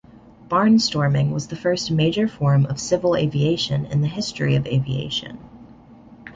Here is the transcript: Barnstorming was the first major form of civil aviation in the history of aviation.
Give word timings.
Barnstorming 0.49 1.29
was 1.31 1.45
the 1.49 1.55
first 1.55 1.91
major 1.91 2.27
form 2.27 2.65
of 2.65 2.79
civil 2.79 3.15
aviation 3.15 3.85
in 3.85 4.01
the 4.01 4.07
history 4.07 4.55
of 4.55 4.65
aviation. 4.65 5.37